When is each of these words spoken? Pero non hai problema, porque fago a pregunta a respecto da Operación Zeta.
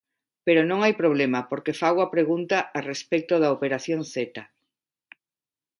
Pero 0.45 0.61
non 0.69 0.79
hai 0.85 0.93
problema, 1.01 1.39
porque 1.49 1.77
fago 1.81 1.99
a 2.03 2.11
pregunta 2.15 2.57
a 2.77 2.81
respecto 2.91 3.33
da 3.39 3.53
Operación 3.57 4.01
Zeta. 4.13 4.43